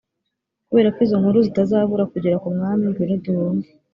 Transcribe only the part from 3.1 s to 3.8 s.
duhunge